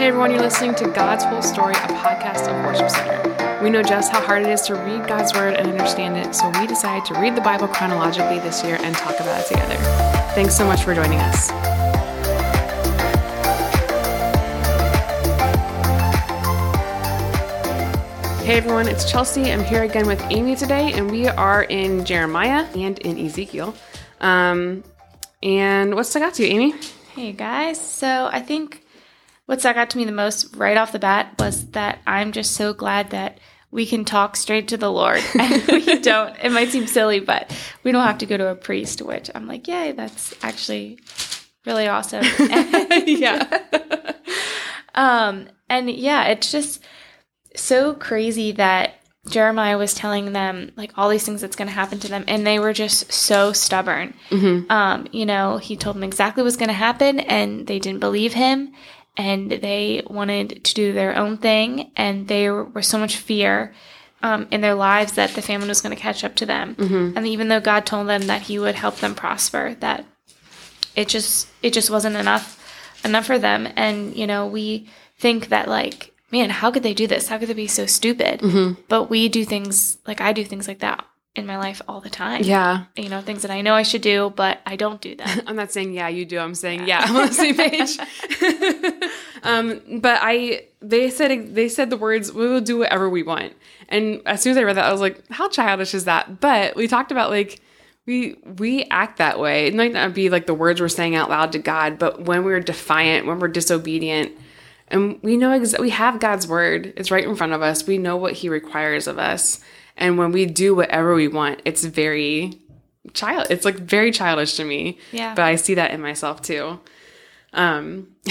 Hey 0.00 0.06
everyone, 0.06 0.30
you're 0.30 0.40
listening 0.40 0.74
to 0.76 0.88
God's 0.88 1.24
Whole 1.24 1.42
Story, 1.42 1.74
a 1.74 1.88
podcast 1.88 2.48
of 2.48 2.64
Worship 2.64 2.88
Center. 2.88 3.62
We 3.62 3.68
know 3.68 3.82
just 3.82 4.10
how 4.10 4.22
hard 4.22 4.40
it 4.40 4.48
is 4.48 4.62
to 4.62 4.74
read 4.74 5.06
God's 5.06 5.34
Word 5.34 5.52
and 5.52 5.68
understand 5.68 6.16
it, 6.16 6.34
so 6.34 6.48
we 6.58 6.66
decided 6.66 7.04
to 7.12 7.20
read 7.20 7.36
the 7.36 7.42
Bible 7.42 7.68
chronologically 7.68 8.38
this 8.38 8.64
year 8.64 8.78
and 8.80 8.96
talk 8.96 9.20
about 9.20 9.42
it 9.42 9.46
together. 9.46 9.74
Thanks 10.34 10.56
so 10.56 10.64
much 10.64 10.84
for 10.84 10.94
joining 10.94 11.18
us. 11.18 11.50
Hey 18.40 18.56
everyone, 18.56 18.88
it's 18.88 19.12
Chelsea. 19.12 19.52
I'm 19.52 19.62
here 19.64 19.82
again 19.82 20.06
with 20.06 20.22
Amy 20.30 20.56
today, 20.56 20.94
and 20.94 21.10
we 21.10 21.28
are 21.28 21.64
in 21.64 22.06
Jeremiah 22.06 22.66
and 22.74 22.98
in 23.00 23.18
Ezekiel. 23.18 23.74
Um, 24.22 24.82
and 25.42 25.94
what's 25.94 26.08
stuck 26.08 26.22
out 26.22 26.32
to 26.36 26.42
you, 26.42 26.48
Amy? 26.48 26.74
Hey 27.14 27.32
guys. 27.32 27.78
So 27.78 28.30
I 28.32 28.40
think 28.40 28.82
what 29.50 29.58
stuck 29.58 29.76
out 29.76 29.90
to 29.90 29.98
me 29.98 30.04
the 30.04 30.12
most 30.12 30.54
right 30.54 30.76
off 30.76 30.92
the 30.92 31.00
bat 31.00 31.34
was 31.40 31.66
that 31.72 31.98
I'm 32.06 32.30
just 32.30 32.52
so 32.52 32.72
glad 32.72 33.10
that 33.10 33.40
we 33.72 33.84
can 33.84 34.04
talk 34.04 34.36
straight 34.36 34.68
to 34.68 34.76
the 34.76 34.92
Lord. 34.92 35.20
And 35.40 35.66
we 35.66 35.98
don't, 35.98 36.36
it 36.40 36.52
might 36.52 36.68
seem 36.68 36.86
silly, 36.86 37.18
but 37.18 37.52
we 37.82 37.90
don't 37.90 38.06
have 38.06 38.18
to 38.18 38.26
go 38.26 38.36
to 38.36 38.46
a 38.46 38.54
priest, 38.54 39.02
which 39.02 39.28
I'm 39.34 39.48
like, 39.48 39.66
yay, 39.66 39.90
that's 39.90 40.32
actually 40.44 41.00
really 41.66 41.88
awesome. 41.88 42.24
yeah. 43.06 43.64
um, 44.94 45.48
and 45.68 45.90
yeah, 45.90 46.28
it's 46.28 46.52
just 46.52 46.84
so 47.56 47.94
crazy 47.94 48.52
that 48.52 49.00
Jeremiah 49.28 49.78
was 49.78 49.94
telling 49.94 50.32
them 50.32 50.70
like 50.76 50.92
all 50.96 51.08
these 51.08 51.24
things 51.26 51.40
that's 51.40 51.56
going 51.56 51.66
to 51.66 51.74
happen 51.74 51.98
to 51.98 52.08
them, 52.08 52.22
and 52.28 52.46
they 52.46 52.60
were 52.60 52.72
just 52.72 53.12
so 53.12 53.52
stubborn. 53.52 54.14
Mm-hmm. 54.30 54.70
Um, 54.70 55.08
you 55.10 55.26
know, 55.26 55.58
he 55.58 55.76
told 55.76 55.96
them 55.96 56.04
exactly 56.04 56.44
what's 56.44 56.56
going 56.56 56.68
to 56.68 56.72
happen, 56.72 57.18
and 57.18 57.66
they 57.66 57.80
didn't 57.80 57.98
believe 57.98 58.32
him 58.32 58.72
and 59.16 59.50
they 59.50 60.02
wanted 60.08 60.64
to 60.64 60.74
do 60.74 60.92
their 60.92 61.16
own 61.16 61.36
thing 61.36 61.90
and 61.96 62.28
there 62.28 62.64
were 62.64 62.82
so 62.82 62.98
much 62.98 63.16
fear 63.16 63.74
um, 64.22 64.46
in 64.50 64.60
their 64.60 64.74
lives 64.74 65.12
that 65.12 65.30
the 65.30 65.42
famine 65.42 65.68
was 65.68 65.80
going 65.80 65.94
to 65.94 66.00
catch 66.00 66.22
up 66.24 66.34
to 66.36 66.46
them 66.46 66.74
Mm-hmm. 66.76 67.16
and 67.16 67.26
even 67.26 67.48
though 67.48 67.60
god 67.60 67.86
told 67.86 68.06
them 68.08 68.22
that 68.28 68.42
he 68.42 68.58
would 68.58 68.74
help 68.76 68.96
them 68.96 69.14
prosper 69.14 69.74
that 69.80 70.04
it 70.96 71.08
just 71.08 71.48
it 71.62 71.72
just 71.72 71.90
wasn't 71.90 72.16
enough 72.16 72.56
enough 73.04 73.26
for 73.26 73.38
them 73.38 73.68
and 73.76 74.14
you 74.16 74.26
know 74.26 74.46
we 74.46 74.88
think 75.18 75.48
that 75.48 75.68
like 75.68 76.12
man 76.30 76.50
how 76.50 76.70
could 76.70 76.82
they 76.82 76.94
do 76.94 77.06
this 77.06 77.28
how 77.28 77.38
could 77.38 77.48
they 77.48 77.54
be 77.54 77.66
so 77.66 77.86
stupid 77.86 78.40
Mm-hmm. 78.40 78.80
but 78.88 79.04
we 79.10 79.28
do 79.28 79.44
things 79.44 79.98
like 80.06 80.20
i 80.20 80.32
do 80.32 80.44
things 80.44 80.68
like 80.68 80.80
that 80.80 81.04
in 81.36 81.46
my 81.46 81.56
life 81.56 81.80
all 81.86 82.00
the 82.00 82.10
time 82.10 82.42
Yeah. 82.42 82.84
you 82.96 83.08
know 83.08 83.20
things 83.20 83.42
that 83.42 83.50
i 83.52 83.60
know 83.60 83.74
i 83.74 83.82
should 83.82 84.02
do 84.02 84.32
but 84.34 84.58
i 84.66 84.74
don't 84.76 85.00
do 85.00 85.14
them 85.14 85.28
I'm 85.46 85.56
not 85.56 85.70
saying 85.70 85.92
yeah, 85.94 86.08
you 86.08 86.24
do. 86.24 86.38
I'm 86.38 86.54
saying 86.54 86.86
yeah, 86.88 87.02
I'm 87.04 87.16
on 87.16 87.26
the 87.28 87.34
same 87.34 87.54
page. 87.64 87.98
um, 89.42 90.00
but 90.00 90.18
I 90.22 90.64
they 90.80 91.10
said 91.10 91.54
they 91.54 91.68
said 91.68 91.90
the 91.90 91.96
words 91.96 92.32
we 92.32 92.46
will 92.48 92.60
do 92.60 92.78
whatever 92.78 93.08
we 93.08 93.22
want. 93.22 93.52
And 93.88 94.22
as 94.26 94.42
soon 94.42 94.52
as 94.52 94.56
I 94.58 94.62
read 94.62 94.76
that, 94.76 94.84
I 94.84 94.92
was 94.92 95.00
like, 95.00 95.22
how 95.30 95.48
childish 95.48 95.94
is 95.94 96.04
that? 96.04 96.40
But 96.40 96.76
we 96.76 96.86
talked 96.88 97.12
about 97.12 97.30
like 97.30 97.60
we 98.06 98.36
we 98.58 98.84
act 98.84 99.18
that 99.18 99.38
way. 99.38 99.66
It 99.66 99.74
might 99.74 99.92
not 99.92 100.14
be 100.14 100.30
like 100.30 100.46
the 100.46 100.54
words 100.54 100.80
we're 100.80 100.88
saying 100.88 101.14
out 101.14 101.30
loud 101.30 101.52
to 101.52 101.58
God, 101.58 101.98
but 101.98 102.22
when 102.24 102.44
we're 102.44 102.60
defiant, 102.60 103.26
when 103.26 103.38
we're 103.40 103.48
disobedient, 103.48 104.32
and 104.88 105.18
we 105.22 105.36
know 105.36 105.52
ex- 105.52 105.78
we 105.78 105.90
have 105.90 106.20
God's 106.20 106.46
word, 106.46 106.92
it's 106.96 107.10
right 107.10 107.24
in 107.24 107.36
front 107.36 107.52
of 107.52 107.62
us. 107.62 107.86
We 107.86 107.98
know 107.98 108.16
what 108.16 108.34
He 108.34 108.48
requires 108.48 109.06
of 109.06 109.18
us, 109.18 109.60
and 110.00 110.18
when 110.18 110.32
we 110.32 110.46
do 110.46 110.74
whatever 110.74 111.14
we 111.14 111.28
want, 111.28 111.60
it's 111.64 111.84
very 111.84 112.58
child. 113.12 113.46
It's 113.50 113.64
like 113.64 113.76
very 113.76 114.10
childish 114.10 114.54
to 114.56 114.64
me. 114.64 114.98
Yeah. 115.12 115.34
but 115.34 115.44
I 115.44 115.56
see 115.56 115.74
that 115.74 115.92
in 115.92 116.00
myself 116.00 116.42
too. 116.42 116.80
Um, 117.52 118.08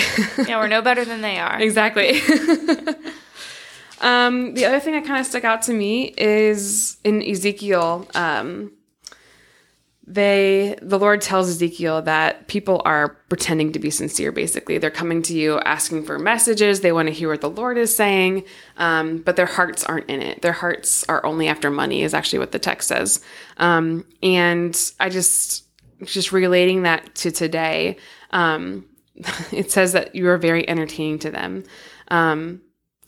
yeah 0.48 0.58
we're 0.58 0.68
no 0.68 0.82
better 0.82 1.06
than 1.06 1.22
they 1.22 1.40
are 1.40 1.60
exactly. 1.60 2.12
um, 4.02 4.54
the 4.54 4.66
other 4.66 4.80
thing 4.80 4.94
that 4.94 5.06
kind 5.06 5.20
of 5.20 5.26
stuck 5.26 5.44
out 5.44 5.62
to 5.64 5.74
me 5.74 6.14
is 6.18 6.98
in 7.04 7.22
Ezekiel. 7.22 8.08
Um, 8.16 8.72
they 10.10 10.76
the 10.82 10.98
Lord 10.98 11.22
tells 11.22 11.50
Ezekiel 11.50 12.02
that 12.02 12.48
people 12.48 12.82
are 12.84 13.10
pretending 13.30 13.72
to 13.74 13.80
be 13.80 13.92
sincere. 13.92 14.32
Basically, 14.32 14.80
they're 14.80 14.90
coming 14.90 15.22
to 15.22 15.38
you 15.38 15.60
asking 15.60 16.04
for 16.04 16.18
messages. 16.18 16.82
They 16.82 16.92
want 16.92 17.10
to 17.10 17.14
hear 17.14 17.30
what 17.30 17.42
the 17.42 17.50
Lord 17.50 17.78
is 17.78 17.96
saying, 17.96 18.44
um, 18.78 19.20
but 19.20 19.36
their 19.36 19.46
hearts 19.46 19.84
aren't 19.84 20.10
in 20.10 20.24
it. 20.24 20.42
Their 20.42 20.52
hearts 20.52 21.06
are 21.08 21.24
only 21.24 21.48
after 21.48 21.70
money. 21.70 22.02
Is 22.02 22.16
actually 22.16 22.40
what 22.40 22.52
the 22.52 22.60
text 22.60 22.88
says. 22.88 23.24
Um, 23.58 24.04
and 24.24 24.76
I 25.00 25.10
just 25.10 25.66
just 26.04 26.32
relating 26.32 26.84
that 26.84 27.14
to 27.16 27.30
today. 27.30 27.98
Um, 28.32 28.86
it 29.52 29.72
says 29.72 29.94
that 29.94 30.16
you 30.16 30.28
are 30.30 30.40
very 30.40 30.68
entertaining 30.68 31.20
to 31.20 31.30
them. 31.30 31.66
Um, 32.08 32.62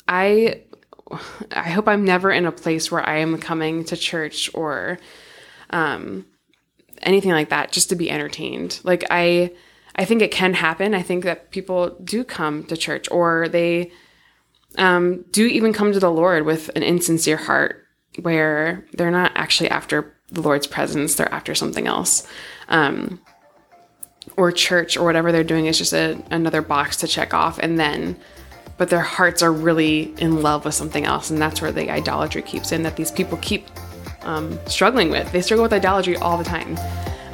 I 0.08 0.62
I 1.52 1.72
hope 1.72 1.88
I'm 1.88 2.06
never 2.06 2.32
in 2.32 2.46
a 2.46 2.52
place 2.52 2.92
where 2.92 3.08
I 3.08 3.18
am 3.18 3.40
coming 3.40 3.86
to 3.86 3.98
church 3.98 4.52
or 4.54 5.00
um, 5.72 6.28
anything 7.04 7.32
like 7.32 7.50
that 7.50 7.72
just 7.72 7.90
to 7.90 7.96
be 7.96 8.10
entertained. 8.10 8.80
Like 8.84 9.04
I 9.10 9.52
I 9.96 10.06
think 10.06 10.22
it 10.22 10.32
can 10.32 10.54
happen. 10.54 10.94
I 10.94 11.02
think 11.02 11.24
that 11.26 11.52
people 11.52 11.98
do 12.04 12.24
come 12.24 12.64
to 12.66 12.78
church 12.78 13.10
or 13.12 13.50
they 13.50 13.92
um, 14.78 15.26
do 15.32 15.46
even 15.46 15.74
come 15.74 15.92
to 15.92 16.00
the 16.00 16.12
Lord 16.12 16.46
with 16.46 16.70
an 16.76 16.84
insincere 16.84 17.38
heart 17.38 17.86
where 18.22 18.86
they're 18.94 19.12
not 19.12 19.32
actually 19.36 19.70
after 19.70 20.16
the 20.30 20.42
Lord's 20.42 20.68
presence, 20.68 21.16
they're 21.16 21.34
after 21.34 21.54
something 21.54 21.88
else. 21.88 22.26
Um, 22.70 23.20
or 24.38 24.52
church 24.52 24.96
or 24.96 25.04
whatever 25.04 25.32
they're 25.32 25.44
doing 25.44 25.66
is 25.66 25.78
just 25.78 25.94
a, 25.94 26.22
another 26.32 26.62
box 26.62 26.98
to 26.98 27.08
check 27.08 27.34
off 27.34 27.60
and 27.60 27.80
then 27.80 28.18
but 28.78 28.90
their 28.90 29.02
hearts 29.02 29.44
are 29.44 29.52
really 29.52 30.14
in 30.18 30.42
love 30.42 30.64
with 30.66 30.74
something 30.74 31.06
else 31.06 31.30
and 31.30 31.42
that's 31.42 31.62
where 31.62 31.72
the 31.72 31.90
idolatry 31.90 32.42
keeps 32.42 32.72
in 32.72 32.84
that 32.84 32.96
these 32.96 33.12
people 33.12 33.38
keep 33.42 33.68
um, 34.24 34.60
struggling 34.68 35.10
with. 35.10 35.32
They 35.32 35.42
struggle 35.42 35.64
with 35.64 35.74
idolatry 35.74 36.16
all 36.18 36.38
the 36.38 36.44
time. 36.44 36.78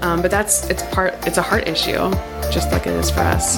Um, 0.01 0.21
but 0.21 0.29
that's 0.29 0.69
it's 0.69 0.83
part 0.93 1.15
it's 1.25 1.37
a 1.37 1.41
heart 1.41 1.67
issue 1.67 2.11
just 2.51 2.71
like 2.71 2.85
it 2.85 2.93
is 2.93 3.09
for 3.09 3.21
us. 3.21 3.57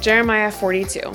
Jeremiah 0.00 0.50
42 0.50 1.12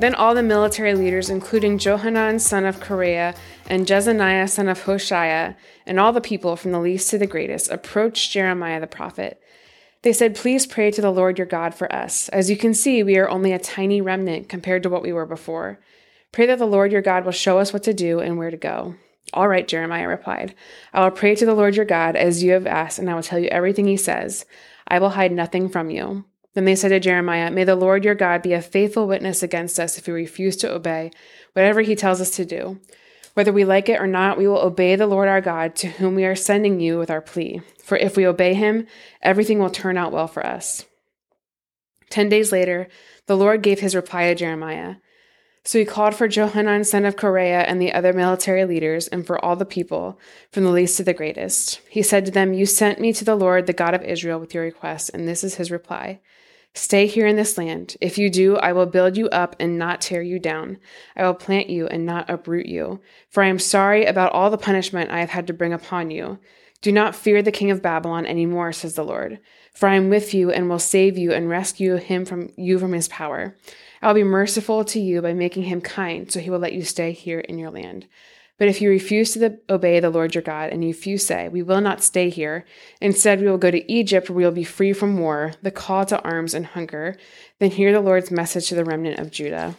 then 0.00 0.14
all 0.14 0.34
the 0.34 0.42
military 0.42 0.94
leaders, 0.94 1.28
including 1.28 1.76
Johanan 1.76 2.38
son 2.38 2.64
of 2.64 2.80
Kareah 2.80 3.36
and 3.68 3.86
Jezaniah 3.86 4.48
son 4.48 4.66
of 4.66 4.82
Hoshea, 4.82 5.54
and 5.86 6.00
all 6.00 6.10
the 6.10 6.22
people 6.22 6.56
from 6.56 6.72
the 6.72 6.80
least 6.80 7.10
to 7.10 7.18
the 7.18 7.26
greatest, 7.26 7.70
approached 7.70 8.32
Jeremiah 8.32 8.80
the 8.80 8.86
prophet. 8.86 9.42
They 10.02 10.12
said, 10.12 10.34
Please 10.34 10.66
pray 10.66 10.90
to 10.90 11.02
the 11.02 11.10
Lord 11.10 11.38
your 11.38 11.46
God 11.46 11.74
for 11.74 11.92
us. 11.92 12.28
As 12.30 12.48
you 12.48 12.56
can 12.56 12.72
see, 12.72 13.02
we 13.02 13.18
are 13.18 13.28
only 13.28 13.52
a 13.52 13.58
tiny 13.58 14.00
remnant 14.00 14.48
compared 14.48 14.82
to 14.84 14.90
what 14.90 15.02
we 15.02 15.12
were 15.12 15.26
before. 15.26 15.78
Pray 16.32 16.46
that 16.46 16.58
the 16.58 16.66
Lord 16.66 16.92
your 16.92 17.02
God 17.02 17.24
will 17.24 17.32
show 17.32 17.58
us 17.58 17.72
what 17.72 17.82
to 17.82 17.92
do 17.92 18.20
and 18.20 18.38
where 18.38 18.50
to 18.50 18.56
go. 18.56 18.94
All 19.32 19.48
right, 19.48 19.68
Jeremiah 19.68 20.08
replied. 20.08 20.54
I 20.92 21.04
will 21.04 21.10
pray 21.10 21.34
to 21.34 21.46
the 21.46 21.54
Lord 21.54 21.76
your 21.76 21.84
God 21.84 22.16
as 22.16 22.42
you 22.42 22.52
have 22.52 22.66
asked, 22.66 22.98
and 22.98 23.10
I 23.10 23.14
will 23.14 23.22
tell 23.22 23.38
you 23.38 23.48
everything 23.48 23.86
he 23.86 23.96
says. 23.96 24.46
I 24.88 24.98
will 24.98 25.10
hide 25.10 25.32
nothing 25.32 25.68
from 25.68 25.90
you. 25.90 26.24
Then 26.54 26.64
they 26.64 26.74
said 26.74 26.88
to 26.88 26.98
Jeremiah, 26.98 27.50
May 27.50 27.64
the 27.64 27.76
Lord 27.76 28.04
your 28.04 28.14
God 28.14 28.42
be 28.42 28.54
a 28.54 28.62
faithful 28.62 29.06
witness 29.06 29.42
against 29.42 29.78
us 29.78 29.98
if 29.98 30.06
we 30.06 30.12
refuse 30.12 30.56
to 30.58 30.72
obey 30.72 31.10
whatever 31.52 31.82
he 31.82 31.94
tells 31.94 32.20
us 32.20 32.30
to 32.32 32.44
do. 32.44 32.80
Whether 33.34 33.52
we 33.52 33.64
like 33.64 33.88
it 33.88 34.00
or 34.00 34.06
not, 34.06 34.38
we 34.38 34.48
will 34.48 34.58
obey 34.58 34.96
the 34.96 35.06
Lord 35.06 35.28
our 35.28 35.40
God, 35.40 35.76
to 35.76 35.88
whom 35.88 36.14
we 36.14 36.24
are 36.24 36.34
sending 36.34 36.80
you 36.80 36.98
with 36.98 37.10
our 37.10 37.20
plea. 37.20 37.62
For 37.82 37.96
if 37.96 38.16
we 38.16 38.26
obey 38.26 38.54
him, 38.54 38.86
everything 39.22 39.58
will 39.58 39.70
turn 39.70 39.96
out 39.96 40.12
well 40.12 40.26
for 40.26 40.44
us. 40.44 40.84
Ten 42.10 42.28
days 42.28 42.50
later, 42.50 42.88
the 43.26 43.36
Lord 43.36 43.62
gave 43.62 43.80
his 43.80 43.94
reply 43.94 44.28
to 44.28 44.34
Jeremiah. 44.34 44.96
So 45.62 45.78
he 45.78 45.84
called 45.84 46.14
for 46.14 46.26
Johanan 46.26 46.84
son 46.84 47.04
of 47.04 47.16
Kareah 47.16 47.64
and 47.66 47.80
the 47.80 47.92
other 47.92 48.12
military 48.12 48.64
leaders, 48.64 49.06
and 49.08 49.26
for 49.26 49.42
all 49.44 49.56
the 49.56 49.64
people, 49.64 50.18
from 50.50 50.64
the 50.64 50.70
least 50.70 50.96
to 50.96 51.04
the 51.04 51.14
greatest. 51.14 51.80
He 51.88 52.02
said 52.02 52.24
to 52.26 52.32
them, 52.32 52.54
You 52.54 52.66
sent 52.66 52.98
me 52.98 53.12
to 53.12 53.24
the 53.24 53.36
Lord, 53.36 53.66
the 53.66 53.72
God 53.72 53.94
of 53.94 54.02
Israel, 54.02 54.40
with 54.40 54.54
your 54.54 54.64
request, 54.64 55.10
and 55.12 55.28
this 55.28 55.44
is 55.44 55.56
his 55.56 55.70
reply. 55.70 56.20
Stay 56.74 57.06
here 57.06 57.26
in 57.26 57.36
this 57.36 57.58
land. 57.58 57.96
If 58.00 58.16
you 58.16 58.30
do, 58.30 58.56
I 58.56 58.72
will 58.72 58.86
build 58.86 59.16
you 59.16 59.28
up 59.30 59.56
and 59.58 59.76
not 59.76 60.00
tear 60.00 60.22
you 60.22 60.38
down. 60.38 60.78
I 61.16 61.24
will 61.24 61.34
plant 61.34 61.68
you 61.68 61.88
and 61.88 62.06
not 62.06 62.30
uproot 62.30 62.66
you. 62.66 63.00
For 63.28 63.42
I 63.42 63.48
am 63.48 63.58
sorry 63.58 64.06
about 64.06 64.32
all 64.32 64.50
the 64.50 64.58
punishment 64.58 65.10
I 65.10 65.20
have 65.20 65.30
had 65.30 65.46
to 65.48 65.52
bring 65.52 65.72
upon 65.72 66.10
you. 66.10 66.38
Do 66.80 66.92
not 66.92 67.16
fear 67.16 67.42
the 67.42 67.52
king 67.52 67.70
of 67.70 67.82
Babylon 67.82 68.24
any 68.24 68.46
more, 68.46 68.72
says 68.72 68.94
the 68.94 69.04
Lord. 69.04 69.40
For 69.74 69.88
I 69.88 69.96
am 69.96 70.08
with 70.08 70.32
you 70.32 70.50
and 70.50 70.68
will 70.68 70.78
save 70.78 71.18
you 71.18 71.32
and 71.32 71.48
rescue 71.48 71.96
him 71.96 72.24
from 72.24 72.52
you 72.56 72.78
from 72.78 72.92
his 72.92 73.08
power. 73.08 73.56
I 74.00 74.06
will 74.06 74.14
be 74.14 74.24
merciful 74.24 74.84
to 74.86 75.00
you 75.00 75.20
by 75.20 75.34
making 75.34 75.64
him 75.64 75.80
kind, 75.80 76.30
so 76.30 76.40
he 76.40 76.50
will 76.50 76.58
let 76.58 76.72
you 76.72 76.82
stay 76.82 77.12
here 77.12 77.40
in 77.40 77.58
your 77.58 77.70
land. 77.70 78.06
But 78.60 78.68
if 78.68 78.82
you 78.82 78.90
refuse 78.90 79.32
to 79.32 79.38
the, 79.38 79.58
obey 79.70 80.00
the 80.00 80.10
Lord 80.10 80.34
your 80.34 80.42
God, 80.42 80.68
and 80.68 80.84
if 80.84 81.06
you 81.06 81.16
say, 81.16 81.48
We 81.48 81.62
will 81.62 81.80
not 81.80 82.04
stay 82.04 82.28
here, 82.28 82.66
instead 83.00 83.40
we 83.40 83.46
will 83.46 83.56
go 83.56 83.70
to 83.70 83.90
Egypt 83.90 84.28
where 84.28 84.36
we 84.36 84.44
will 84.44 84.52
be 84.52 84.64
free 84.64 84.92
from 84.92 85.16
war, 85.16 85.54
the 85.62 85.70
call 85.70 86.04
to 86.04 86.20
arms 86.20 86.52
and 86.52 86.66
hunger, 86.66 87.16
then 87.58 87.70
hear 87.70 87.90
the 87.90 88.02
Lord's 88.02 88.30
message 88.30 88.68
to 88.68 88.74
the 88.74 88.84
remnant 88.84 89.18
of 89.18 89.30
Judah. 89.30 89.76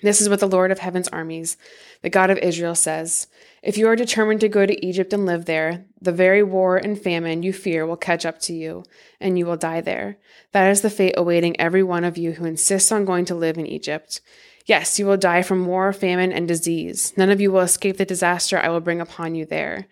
This 0.00 0.20
is 0.20 0.28
what 0.28 0.38
the 0.38 0.46
Lord 0.46 0.70
of 0.70 0.78
heaven's 0.78 1.08
armies, 1.08 1.56
the 2.02 2.10
God 2.10 2.30
of 2.30 2.38
Israel, 2.38 2.76
says 2.76 3.26
If 3.64 3.76
you 3.76 3.88
are 3.88 3.96
determined 3.96 4.42
to 4.42 4.48
go 4.48 4.64
to 4.64 4.86
Egypt 4.86 5.12
and 5.12 5.26
live 5.26 5.46
there, 5.46 5.84
the 6.00 6.12
very 6.12 6.44
war 6.44 6.76
and 6.76 6.96
famine 6.96 7.42
you 7.42 7.52
fear 7.52 7.84
will 7.84 7.96
catch 7.96 8.24
up 8.24 8.38
to 8.42 8.52
you, 8.52 8.84
and 9.20 9.36
you 9.36 9.44
will 9.44 9.56
die 9.56 9.80
there. 9.80 10.18
That 10.52 10.70
is 10.70 10.82
the 10.82 10.90
fate 10.90 11.14
awaiting 11.16 11.58
every 11.58 11.82
one 11.82 12.04
of 12.04 12.16
you 12.16 12.32
who 12.32 12.44
insists 12.44 12.92
on 12.92 13.04
going 13.04 13.24
to 13.24 13.34
live 13.34 13.58
in 13.58 13.66
Egypt. 13.66 14.20
Yes, 14.64 14.98
you 14.98 15.06
will 15.06 15.16
die 15.16 15.42
from 15.42 15.66
war, 15.66 15.92
famine, 15.92 16.32
and 16.32 16.46
disease. 16.46 17.12
None 17.16 17.30
of 17.30 17.40
you 17.40 17.50
will 17.50 17.60
escape 17.60 17.96
the 17.96 18.04
disaster 18.04 18.58
I 18.58 18.68
will 18.68 18.80
bring 18.80 19.00
upon 19.00 19.34
you 19.34 19.44
there. 19.44 19.86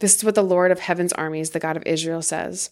This 0.00 0.16
is 0.16 0.24
what 0.24 0.34
the 0.34 0.42
Lord 0.42 0.70
of 0.70 0.80
heaven's 0.80 1.12
armies, 1.12 1.50
the 1.50 1.60
God 1.60 1.76
of 1.76 1.82
Israel, 1.86 2.22
says. 2.22 2.70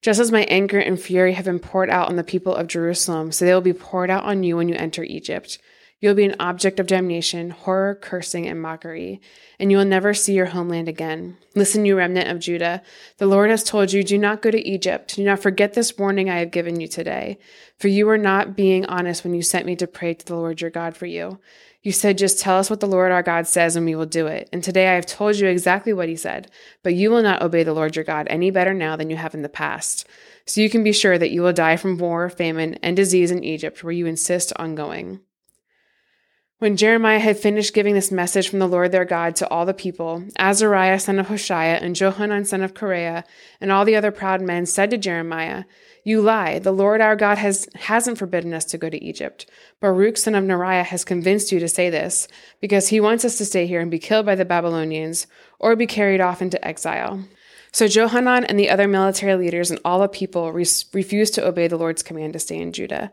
Just 0.00 0.20
as 0.20 0.30
my 0.30 0.42
anger 0.44 0.78
and 0.78 1.00
fury 1.00 1.32
have 1.32 1.44
been 1.44 1.58
poured 1.58 1.90
out 1.90 2.08
on 2.08 2.16
the 2.16 2.24
people 2.24 2.54
of 2.54 2.68
Jerusalem, 2.68 3.32
so 3.32 3.44
they 3.44 3.52
will 3.52 3.60
be 3.60 3.72
poured 3.72 4.10
out 4.10 4.24
on 4.24 4.44
you 4.44 4.56
when 4.56 4.68
you 4.68 4.76
enter 4.76 5.02
Egypt. 5.02 5.58
You 6.00 6.08
will 6.08 6.14
be 6.14 6.26
an 6.26 6.36
object 6.38 6.78
of 6.78 6.86
damnation, 6.86 7.50
horror, 7.50 7.96
cursing, 7.96 8.46
and 8.46 8.62
mockery, 8.62 9.20
and 9.58 9.72
you 9.72 9.78
will 9.78 9.84
never 9.84 10.14
see 10.14 10.32
your 10.32 10.46
homeland 10.46 10.88
again. 10.88 11.36
Listen, 11.56 11.84
you 11.84 11.96
remnant 11.96 12.28
of 12.28 12.38
Judah. 12.38 12.82
The 13.16 13.26
Lord 13.26 13.50
has 13.50 13.64
told 13.64 13.92
you, 13.92 14.04
do 14.04 14.16
not 14.16 14.40
go 14.40 14.52
to 14.52 14.68
Egypt. 14.68 15.16
Do 15.16 15.24
not 15.24 15.40
forget 15.40 15.74
this 15.74 15.98
warning 15.98 16.30
I 16.30 16.38
have 16.38 16.52
given 16.52 16.78
you 16.80 16.86
today. 16.86 17.38
For 17.78 17.88
you 17.88 18.06
were 18.06 18.18
not 18.18 18.54
being 18.54 18.86
honest 18.86 19.24
when 19.24 19.34
you 19.34 19.42
sent 19.42 19.66
me 19.66 19.74
to 19.74 19.88
pray 19.88 20.14
to 20.14 20.24
the 20.24 20.36
Lord 20.36 20.60
your 20.60 20.70
God 20.70 20.96
for 20.96 21.06
you. 21.06 21.40
You 21.82 21.90
said, 21.90 22.18
just 22.18 22.38
tell 22.38 22.58
us 22.58 22.70
what 22.70 22.78
the 22.78 22.86
Lord 22.86 23.10
our 23.10 23.22
God 23.22 23.48
says 23.48 23.74
and 23.74 23.84
we 23.84 23.96
will 23.96 24.06
do 24.06 24.28
it. 24.28 24.48
And 24.52 24.62
today 24.62 24.88
I 24.88 24.94
have 24.94 25.06
told 25.06 25.36
you 25.36 25.48
exactly 25.48 25.92
what 25.92 26.08
he 26.08 26.16
said. 26.16 26.48
But 26.84 26.94
you 26.94 27.10
will 27.10 27.22
not 27.22 27.42
obey 27.42 27.64
the 27.64 27.74
Lord 27.74 27.96
your 27.96 28.04
God 28.04 28.28
any 28.30 28.52
better 28.52 28.74
now 28.74 28.94
than 28.94 29.10
you 29.10 29.16
have 29.16 29.34
in 29.34 29.42
the 29.42 29.48
past. 29.48 30.06
So 30.46 30.60
you 30.60 30.70
can 30.70 30.84
be 30.84 30.92
sure 30.92 31.18
that 31.18 31.30
you 31.30 31.42
will 31.42 31.52
die 31.52 31.76
from 31.76 31.98
war, 31.98 32.30
famine, 32.30 32.74
and 32.82 32.96
disease 32.96 33.32
in 33.32 33.42
Egypt, 33.42 33.82
where 33.82 33.92
you 33.92 34.06
insist 34.06 34.52
on 34.56 34.74
going. 34.74 35.20
When 36.60 36.76
Jeremiah 36.76 37.20
had 37.20 37.38
finished 37.38 37.72
giving 37.72 37.94
this 37.94 38.10
message 38.10 38.48
from 38.48 38.58
the 38.58 38.66
Lord 38.66 38.90
their 38.90 39.04
God 39.04 39.36
to 39.36 39.48
all 39.48 39.64
the 39.64 39.72
people, 39.72 40.24
Azariah 40.40 40.98
son 40.98 41.20
of 41.20 41.28
Hoshea 41.28 41.78
and 41.80 41.94
Johanan 41.94 42.44
son 42.44 42.62
of 42.62 42.74
Kareah 42.74 43.22
and 43.60 43.70
all 43.70 43.84
the 43.84 43.94
other 43.94 44.10
proud 44.10 44.42
men 44.42 44.66
said 44.66 44.90
to 44.90 44.98
Jeremiah, 44.98 45.66
You 46.02 46.20
lie. 46.20 46.58
The 46.58 46.72
Lord 46.72 47.00
our 47.00 47.14
God 47.14 47.38
has, 47.38 47.68
hasn't 47.76 48.18
forbidden 48.18 48.52
us 48.52 48.64
to 48.66 48.78
go 48.78 48.90
to 48.90 49.04
Egypt. 49.04 49.48
Baruch 49.78 50.16
son 50.16 50.34
of 50.34 50.42
Neriah 50.42 50.84
has 50.84 51.04
convinced 51.04 51.52
you 51.52 51.60
to 51.60 51.68
say 51.68 51.90
this, 51.90 52.26
because 52.60 52.88
he 52.88 52.98
wants 52.98 53.24
us 53.24 53.38
to 53.38 53.44
stay 53.44 53.68
here 53.68 53.80
and 53.80 53.90
be 53.90 54.00
killed 54.00 54.26
by 54.26 54.34
the 54.34 54.44
Babylonians, 54.44 55.28
or 55.60 55.76
be 55.76 55.86
carried 55.86 56.20
off 56.20 56.42
into 56.42 56.66
exile. 56.66 57.22
So 57.70 57.86
Johanan 57.86 58.44
and 58.44 58.58
the 58.58 58.70
other 58.70 58.88
military 58.88 59.36
leaders 59.36 59.70
and 59.70 59.78
all 59.84 60.00
the 60.00 60.08
people 60.08 60.50
re- 60.50 60.66
refused 60.92 61.34
to 61.34 61.46
obey 61.46 61.68
the 61.68 61.76
Lord's 61.76 62.02
command 62.02 62.32
to 62.32 62.40
stay 62.40 62.58
in 62.58 62.72
Judah. 62.72 63.12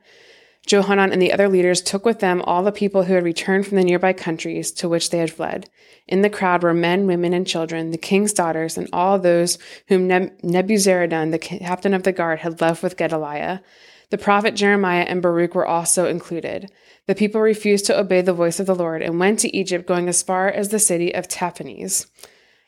Johanan 0.66 1.12
and 1.12 1.22
the 1.22 1.32
other 1.32 1.48
leaders 1.48 1.82
took 1.82 2.06
with 2.06 2.20
them 2.20 2.42
all 2.42 2.64
the 2.64 2.72
people 2.72 3.04
who 3.04 3.14
had 3.14 3.24
returned 3.24 3.68
from 3.68 3.78
the 3.78 3.84
nearby 3.84 4.14
countries 4.14 4.72
to 4.74 4.90
which 4.90 5.10
they 5.10 5.20
had 5.20 5.32
fled. 5.32 5.70
In 6.08 6.22
the 6.22 6.30
crowd 6.30 6.64
were 6.64 6.74
men, 6.74 7.06
women, 7.06 7.34
and 7.34 7.46
children, 7.46 7.92
the 7.92 7.98
king's 7.98 8.34
daughters, 8.34 8.78
and 8.78 8.90
all 8.92 9.20
those 9.20 9.58
whom 9.88 10.08
Nebuzaradan, 10.08 11.32
the 11.32 11.40
captain 11.40 11.94
of 11.94 12.04
the 12.04 12.12
guard, 12.12 12.40
had 12.40 12.62
left 12.62 12.82
with 12.82 12.98
Gedaliah. 12.98 13.62
The 14.10 14.18
prophet 14.18 14.56
Jeremiah 14.56 15.06
and 15.08 15.22
Baruch 15.22 15.56
were 15.56 15.66
also 15.66 16.08
included. 16.08 16.72
The 17.08 17.16
people 17.16 17.42
refused 17.42 17.86
to 17.86 18.00
obey 18.00 18.22
the 18.22 18.34
voice 18.34 18.60
of 18.60 18.66
the 18.66 18.76
Lord 18.76 19.02
and 19.02 19.20
went 19.20 19.40
to 19.40 19.56
Egypt, 19.56 19.88
going 19.88 20.08
as 20.08 20.24
far 20.24 20.48
as 20.48 20.70
the 20.70 20.80
city 20.80 21.14
of 21.14 21.28
Tahpanhes. 21.28 22.08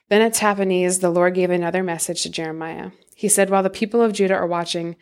Then 0.10 0.22
at 0.22 0.34
Tahpanhes, 0.34 1.00
the 1.00 1.10
Lord 1.10 1.34
gave 1.34 1.50
another 1.50 1.84
message 1.84 2.24
to 2.24 2.30
Jeremiah. 2.30 2.92
He 3.16 3.28
said, 3.28 3.50
While 3.50 3.64
the 3.64 3.70
people 3.70 4.02
of 4.02 4.14
Judah 4.14 4.36
are 4.36 4.48
watching, 4.48 4.96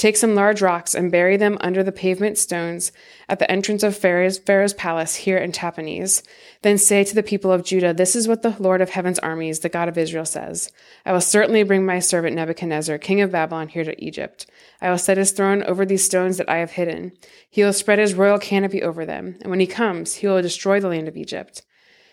Take 0.00 0.16
some 0.16 0.34
large 0.34 0.62
rocks 0.62 0.94
and 0.94 1.12
bury 1.12 1.36
them 1.36 1.58
under 1.60 1.82
the 1.82 1.92
pavement 1.92 2.38
stones 2.38 2.90
at 3.28 3.38
the 3.38 3.50
entrance 3.50 3.82
of 3.82 3.94
Pharaoh's, 3.94 4.38
Pharaoh's 4.38 4.72
palace 4.72 5.14
here 5.14 5.36
in 5.36 5.52
Tahpanhes. 5.52 6.22
Then 6.62 6.78
say 6.78 7.04
to 7.04 7.14
the 7.14 7.22
people 7.22 7.52
of 7.52 7.66
Judah, 7.66 7.92
This 7.92 8.16
is 8.16 8.26
what 8.26 8.40
the 8.40 8.56
Lord 8.58 8.80
of 8.80 8.88
heaven's 8.88 9.18
armies, 9.18 9.58
the 9.58 9.68
God 9.68 9.90
of 9.90 9.98
Israel, 9.98 10.24
says 10.24 10.72
I 11.04 11.12
will 11.12 11.20
certainly 11.20 11.64
bring 11.64 11.84
my 11.84 11.98
servant 11.98 12.34
Nebuchadnezzar, 12.34 12.96
king 12.96 13.20
of 13.20 13.30
Babylon, 13.30 13.68
here 13.68 13.84
to 13.84 14.02
Egypt. 14.02 14.46
I 14.80 14.88
will 14.88 14.96
set 14.96 15.18
his 15.18 15.32
throne 15.32 15.62
over 15.64 15.84
these 15.84 16.02
stones 16.02 16.38
that 16.38 16.48
I 16.48 16.56
have 16.60 16.70
hidden. 16.70 17.12
He 17.50 17.62
will 17.62 17.74
spread 17.74 17.98
his 17.98 18.14
royal 18.14 18.38
canopy 18.38 18.82
over 18.82 19.04
them, 19.04 19.36
and 19.42 19.50
when 19.50 19.60
he 19.60 19.66
comes, 19.66 20.14
he 20.14 20.26
will 20.26 20.40
destroy 20.40 20.80
the 20.80 20.88
land 20.88 21.08
of 21.08 21.16
Egypt. 21.18 21.60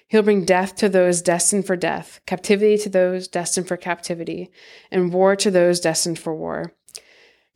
He'll 0.09 0.23
bring 0.23 0.43
death 0.43 0.75
to 0.75 0.89
those 0.89 1.21
destined 1.21 1.65
for 1.65 1.77
death, 1.77 2.19
captivity 2.25 2.77
to 2.79 2.89
those 2.89 3.29
destined 3.29 3.69
for 3.69 3.77
captivity, 3.77 4.51
and 4.91 5.13
war 5.13 5.37
to 5.37 5.49
those 5.49 5.79
destined 5.79 6.19
for 6.19 6.35
war. 6.35 6.73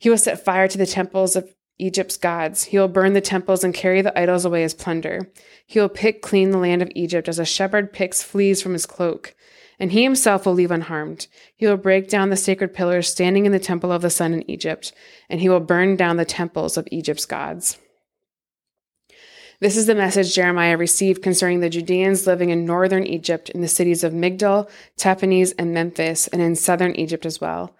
He 0.02 0.10
will 0.10 0.18
set 0.18 0.44
fire 0.44 0.66
to 0.66 0.76
the 0.76 0.84
temples 0.84 1.36
of 1.36 1.54
Egypt's 1.78 2.16
gods. 2.16 2.64
He 2.64 2.76
will 2.76 2.88
burn 2.88 3.12
the 3.12 3.20
temples 3.20 3.62
and 3.62 3.72
carry 3.72 4.02
the 4.02 4.18
idols 4.18 4.44
away 4.44 4.64
as 4.64 4.74
plunder. 4.74 5.30
He 5.64 5.78
will 5.78 5.88
pick 5.88 6.22
clean 6.22 6.50
the 6.50 6.58
land 6.58 6.82
of 6.82 6.90
Egypt 6.96 7.28
as 7.28 7.38
a 7.38 7.44
shepherd 7.44 7.92
picks 7.92 8.20
fleas 8.20 8.60
from 8.60 8.72
his 8.72 8.84
cloak. 8.84 9.36
And 9.78 9.92
he 9.92 10.02
himself 10.02 10.44
will 10.44 10.54
leave 10.54 10.72
unharmed. 10.72 11.28
He 11.54 11.68
will 11.68 11.76
break 11.76 12.08
down 12.08 12.30
the 12.30 12.36
sacred 12.36 12.74
pillars 12.74 13.06
standing 13.06 13.46
in 13.46 13.52
the 13.52 13.60
temple 13.60 13.92
of 13.92 14.02
the 14.02 14.10
sun 14.10 14.34
in 14.34 14.50
Egypt, 14.50 14.92
and 15.30 15.40
he 15.40 15.48
will 15.48 15.60
burn 15.60 15.94
down 15.94 16.16
the 16.16 16.24
temples 16.24 16.76
of 16.76 16.88
Egypt's 16.90 17.24
gods. 17.24 17.78
This 19.60 19.76
is 19.76 19.86
the 19.86 19.94
message 19.94 20.34
Jeremiah 20.34 20.76
received 20.76 21.22
concerning 21.22 21.60
the 21.60 21.70
Judeans 21.70 22.26
living 22.26 22.50
in 22.50 22.64
northern 22.64 23.06
Egypt 23.06 23.50
in 23.50 23.60
the 23.60 23.68
cities 23.68 24.02
of 24.02 24.12
Migdol, 24.12 24.68
Tahpanhes, 24.96 25.54
and 25.56 25.72
Memphis, 25.72 26.26
and 26.26 26.42
in 26.42 26.56
southern 26.56 26.96
Egypt 26.96 27.24
as 27.24 27.40
well. 27.40 27.76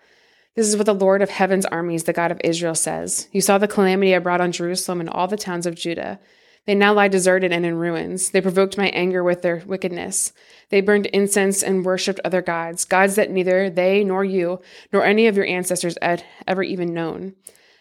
This 0.54 0.68
is 0.68 0.76
what 0.76 0.86
the 0.86 0.94
Lord 0.94 1.22
of 1.22 1.30
heaven's 1.30 1.64
armies, 1.66 2.04
the 2.04 2.12
God 2.12 2.30
of 2.30 2.40
Israel, 2.44 2.74
says. 2.74 3.28
You 3.32 3.40
saw 3.40 3.56
the 3.56 3.68
calamity 3.68 4.14
I 4.14 4.18
brought 4.18 4.42
on 4.42 4.52
Jerusalem 4.52 5.00
and 5.00 5.08
all 5.08 5.26
the 5.26 5.36
towns 5.36 5.64
of 5.64 5.74
Judah. 5.74 6.20
They 6.66 6.74
now 6.74 6.92
lie 6.92 7.08
deserted 7.08 7.52
and 7.52 7.66
in 7.66 7.74
ruins. 7.74 8.30
They 8.30 8.40
provoked 8.40 8.78
my 8.78 8.88
anger 8.88 9.24
with 9.24 9.42
their 9.42 9.62
wickedness. 9.66 10.32
They 10.68 10.80
burned 10.80 11.06
incense 11.06 11.62
and 11.62 11.84
worshipped 11.84 12.20
other 12.24 12.42
gods, 12.42 12.84
gods 12.84 13.16
that 13.16 13.30
neither 13.30 13.68
they 13.68 14.04
nor 14.04 14.24
you 14.24 14.60
nor 14.92 15.04
any 15.04 15.26
of 15.26 15.36
your 15.36 15.46
ancestors 15.46 15.96
had 16.00 16.24
ever 16.46 16.62
even 16.62 16.94
known. 16.94 17.34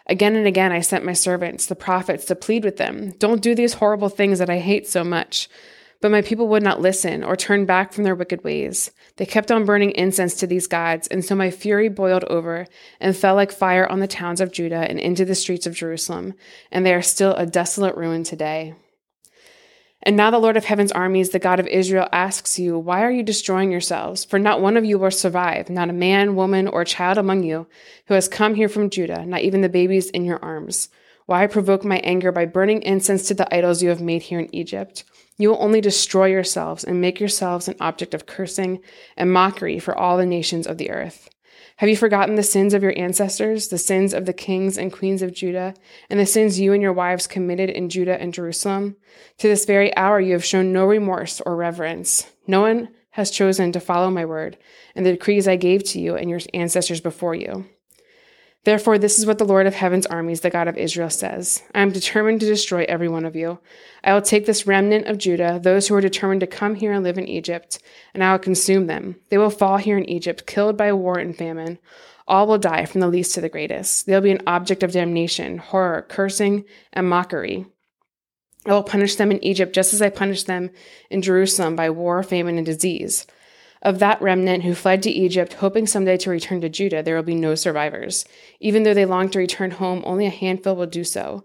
Again 0.07 0.35
and 0.35 0.47
again 0.47 0.71
I 0.71 0.81
sent 0.81 1.06
my 1.06 1.13
servants, 1.13 1.68
the 1.68 1.75
prophets, 1.75 2.25
to 2.25 2.35
plead 2.35 2.63
with 2.63 2.77
them 2.77 3.12
Don't 3.19 3.41
do 3.41 3.53
these 3.53 3.75
horrible 3.75 4.09
things 4.09 4.39
that 4.39 4.50
I 4.50 4.59
hate 4.59 4.88
so 4.88 5.03
much. 5.03 5.47
But 6.01 6.12
my 6.12 6.24
people 6.24 6.48
would 6.48 6.63
not 6.63 6.81
listen 6.81 7.24
or 7.24 7.36
turn 7.36 7.65
back 7.65 7.94
from 7.94 8.03
their 8.03 8.15
wicked 8.15 8.44
ways. 8.44 8.92
They 9.18 9.25
kept 9.25 9.51
on 9.51 9.65
burning 9.65 9.92
incense 9.92 10.33
to 10.36 10.48
these 10.48 10.65
gods, 10.65 11.07
and 11.07 11.24
so 11.24 11.36
my 11.36 11.51
fury 11.51 11.89
boiled 11.89 12.24
over 12.24 12.65
and 13.00 13.15
fell 13.15 13.36
like 13.36 13.51
fire 13.51 13.88
on 13.88 14.00
the 14.00 14.07
towns 14.07 14.42
of 14.42 14.51
Judah 14.51 14.89
and 14.89 15.00
into 15.00 15.25
the 15.25 15.36
streets 15.36 15.68
of 15.68 15.75
Jerusalem, 15.75 16.33
and 16.71 16.83
they 16.83 16.94
are 16.94 17.03
still 17.03 17.33
a 17.36 17.45
desolate 17.45 17.95
ruin 17.95 18.24
today. 18.24 18.74
And 20.03 20.18
now 20.18 20.31
the 20.31 20.39
Lord 20.39 20.57
of 20.57 20.65
heaven's 20.65 20.92
armies, 20.92 21.30
the 21.30 21.38
God 21.38 21.59
of 21.59 21.68
Israel, 21.68 22.09
asks 22.12 22.57
you, 22.57 22.80
Why 22.80 23.04
are 23.04 23.12
you 23.12 23.21
destroying 23.21 23.71
yourselves? 23.71 24.25
For 24.25 24.39
not 24.39 24.59
one 24.59 24.75
of 24.75 24.83
you 24.83 24.97
will 24.97 25.12
survive, 25.12 25.69
not 25.69 25.92
a 25.92 25.94
man, 25.94 26.36
woman, 26.36 26.68
or 26.68 26.83
child 26.83 27.19
among 27.19 27.44
you 27.44 27.68
who 28.07 28.15
has 28.15 28.27
come 28.27 28.56
here 28.56 28.69
from 28.69 28.89
Judah, 28.89 29.24
not 29.24 29.42
even 29.42 29.62
the 29.62 29.69
babies 29.69 30.09
in 30.09 30.26
your 30.26 30.44
arms. 30.44 30.90
Why 31.25 31.47
provoke 31.47 31.83
my 31.83 31.97
anger 31.97 32.31
by 32.31 32.45
burning 32.45 32.81
incense 32.81 33.28
to 33.28 33.33
the 33.33 33.54
idols 33.54 33.81
you 33.81 33.90
have 33.90 34.01
made 34.01 34.23
here 34.23 34.40
in 34.40 34.54
Egypt? 34.54 35.04
You 35.37 35.49
will 35.49 35.61
only 35.61 35.81
destroy 35.81 36.28
yourselves 36.28 36.83
and 36.83 37.01
make 37.01 37.19
yourselves 37.19 37.68
an 37.68 37.75
object 37.80 38.13
of 38.13 38.25
cursing 38.25 38.80
and 39.18 39.31
mockery 39.31 39.80
for 39.80 39.97
all 39.97 40.18
the 40.18 40.25
nations 40.25 40.68
of 40.68 40.78
the 40.78 40.92
earth. 40.92 41.30
Have 41.78 41.90
you 41.90 41.97
forgotten 41.97 42.35
the 42.35 42.44
sins 42.44 42.73
of 42.73 42.83
your 42.83 42.94
ancestors, 42.95 43.69
the 43.69 43.78
sins 43.78 44.13
of 44.13 44.25
the 44.25 44.33
kings 44.33 44.78
and 44.78 44.94
queens 44.94 45.21
of 45.21 45.33
Judah, 45.33 45.73
and 46.09 46.19
the 46.19 46.25
sins 46.25 46.59
you 46.59 46.73
and 46.73 46.81
your 46.81 46.94
wives 46.94 47.25
committed 47.28 47.69
in 47.69 47.90
Judah 47.90 48.21
and 48.21 48.33
Jerusalem? 48.33 48.97
To 49.40 49.47
this 49.47 49.66
very 49.66 49.95
hour 49.97 50.19
you 50.19 50.33
have 50.33 50.45
shown 50.45 50.71
no 50.71 50.85
remorse 50.85 51.42
or 51.42 51.56
reverence. 51.56 52.30
No 52.45 52.61
one 52.61 52.90
has 53.11 53.31
chosen 53.31 53.71
to 53.71 53.80
follow 53.80 54.09
my 54.09 54.25
word 54.25 54.57
and 54.95 55.06
the 55.06 55.11
decrees 55.11 55.47
I 55.47 55.56
gave 55.56 55.83
to 55.85 55.99
you 55.99 56.16
and 56.16 56.30
your 56.30 56.40
ancestors 56.54 57.01
before 57.01 57.35
you. 57.35 57.66
Therefore, 58.63 58.99
this 58.99 59.18
is 59.18 59.25
what 59.25 59.39
the 59.39 59.45
Lord 59.45 59.65
of 59.65 59.73
heaven's 59.73 60.06
armies, 60.06 60.41
the 60.41 60.51
God 60.51 60.68
of 60.68 60.77
Israel, 60.77 61.09
says 61.09 61.63
I 61.73 61.81
am 61.81 61.91
determined 61.91 62.41
to 62.41 62.45
destroy 62.45 62.85
every 62.87 63.07
one 63.07 63.25
of 63.25 63.35
you. 63.35 63.59
I 64.03 64.13
will 64.13 64.21
take 64.21 64.45
this 64.45 64.68
remnant 64.68 65.07
of 65.07 65.18
Judah, 65.18 65.59
those 65.61 65.87
who 65.87 65.95
are 65.95 66.01
determined 66.01 66.41
to 66.41 66.47
come 66.47 66.75
here 66.75 66.94
and 66.94 67.03
live 67.03 67.18
in 67.18 67.27
Egypt, 67.27 67.80
and 68.13 68.23
I 68.23 68.31
will 68.31 68.39
consume 68.39 68.85
them. 68.85 69.15
They 69.30 69.39
will 69.39 69.49
fall 69.49 69.77
here 69.77 69.97
in 69.97 70.07
Egypt, 70.07 70.45
killed 70.45 70.77
by 70.77 70.94
war 70.94 71.18
and 71.18 71.35
famine. 71.35 71.80
All 72.27 72.45
will 72.45 72.59
die, 72.59 72.85
from 72.85 73.01
the 73.01 73.07
least 73.07 73.33
to 73.33 73.41
the 73.41 73.49
greatest. 73.49 74.06
They'll 74.06 74.21
be 74.21 74.31
an 74.31 74.44
object 74.45 74.83
of 74.83 74.91
damnation, 74.91 75.57
horror, 75.57 76.06
cursing, 76.07 76.65
and 76.94 77.09
mockery. 77.09 77.65
I 78.68 78.73
will 78.73 78.83
punish 78.83 79.15
them 79.15 79.31
in 79.31 79.44
Egypt 79.44 79.73
just 79.73 79.91
as 79.91 80.03
I 80.03 80.09
punished 80.09 80.45
them 80.45 80.69
in 81.09 81.23
Jerusalem 81.23 81.75
by 81.75 81.89
war, 81.89 82.21
famine, 82.21 82.57
and 82.57 82.65
disease. 82.65 83.25
Of 83.81 84.00
that 84.00 84.21
remnant 84.21 84.64
who 84.64 84.76
fled 84.76 85.02
to 85.04 85.09
Egypt, 85.09 85.54
hoping 85.54 85.88
someday 85.88 86.18
to 86.18 86.30
return 86.30 86.61
to 86.61 86.69
Judah, 86.69 87.02
there 87.02 87.16
will 87.16 87.23
be 87.23 87.33
no 87.33 87.56
survivors. 87.56 88.26
Even 88.59 88.83
though 88.83 88.94
they 88.94 89.06
long 89.06 89.30
to 89.30 89.40
return 89.40 89.71
home, 89.71 90.04
only 90.06 90.28
a 90.28 90.31
handful 90.31 90.76
will 90.76 90.85
do 90.85 91.04
so. 91.04 91.44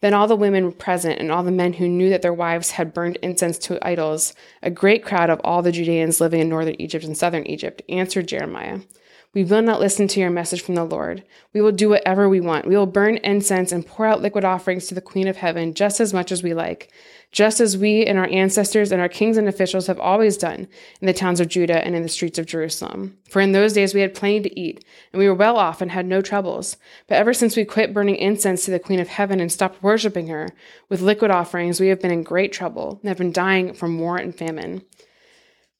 Then 0.00 0.14
all 0.14 0.28
the 0.28 0.36
women 0.36 0.70
present 0.72 1.18
and 1.18 1.32
all 1.32 1.42
the 1.42 1.50
men 1.50 1.72
who 1.72 1.88
knew 1.88 2.10
that 2.10 2.22
their 2.22 2.32
wives 2.32 2.72
had 2.72 2.94
burned 2.94 3.16
incense 3.22 3.58
to 3.60 3.84
idols, 3.84 4.34
a 4.62 4.70
great 4.70 5.04
crowd 5.04 5.30
of 5.30 5.40
all 5.42 5.62
the 5.62 5.72
Judeans 5.72 6.20
living 6.20 6.40
in 6.40 6.48
northern 6.48 6.76
Egypt 6.78 7.04
and 7.04 7.16
southern 7.16 7.46
Egypt, 7.46 7.82
answered 7.88 8.28
Jeremiah, 8.28 8.80
We 9.34 9.44
will 9.44 9.62
not 9.62 9.80
listen 9.80 10.08
to 10.08 10.20
your 10.20 10.30
message 10.30 10.62
from 10.62 10.74
the 10.74 10.84
Lord. 10.84 11.24
We 11.52 11.60
will 11.60 11.72
do 11.72 11.88
whatever 11.88 12.28
we 12.28 12.40
want. 12.40 12.66
We 12.66 12.76
will 12.76 12.86
burn 12.86 13.18
incense 13.18 13.72
and 13.72 13.86
pour 13.86 14.06
out 14.06 14.22
liquid 14.22 14.44
offerings 14.44 14.86
to 14.86 14.94
the 14.94 15.00
Queen 15.00 15.28
of 15.28 15.36
Heaven 15.36 15.74
just 15.74 16.00
as 16.00 16.14
much 16.14 16.32
as 16.32 16.42
we 16.42 16.54
like 16.54 16.90
just 17.32 17.60
as 17.60 17.76
we 17.76 18.06
and 18.06 18.18
our 18.18 18.28
ancestors 18.28 18.92
and 18.92 19.00
our 19.00 19.08
kings 19.08 19.36
and 19.36 19.48
officials 19.48 19.88
have 19.88 20.00
always 20.00 20.36
done 20.36 20.66
in 21.00 21.06
the 21.06 21.12
towns 21.12 21.40
of 21.40 21.48
Judah 21.48 21.84
and 21.84 21.94
in 21.94 22.02
the 22.02 22.08
streets 22.08 22.38
of 22.38 22.46
Jerusalem. 22.46 23.18
For 23.28 23.40
in 23.40 23.52
those 23.52 23.72
days 23.72 23.94
we 23.94 24.00
had 24.00 24.14
plenty 24.14 24.40
to 24.40 24.58
eat, 24.58 24.84
and 25.12 25.20
we 25.20 25.28
were 25.28 25.34
well 25.34 25.58
off 25.58 25.82
and 25.82 25.90
had 25.90 26.06
no 26.06 26.22
troubles. 26.22 26.76
But 27.08 27.16
ever 27.16 27.34
since 27.34 27.56
we 27.56 27.64
quit 27.64 27.92
burning 27.92 28.16
incense 28.16 28.64
to 28.64 28.70
the 28.70 28.78
Queen 28.78 29.00
of 29.00 29.08
Heaven 29.08 29.40
and 29.40 29.50
stopped 29.50 29.82
worshiping 29.82 30.28
her 30.28 30.48
with 30.88 31.02
liquid 31.02 31.30
offerings, 31.30 31.80
we 31.80 31.88
have 31.88 32.00
been 32.00 32.10
in 32.10 32.22
great 32.22 32.52
trouble 32.52 33.00
and 33.02 33.08
have 33.08 33.18
been 33.18 33.32
dying 33.32 33.74
from 33.74 33.98
war 33.98 34.16
and 34.16 34.34
famine. 34.34 34.82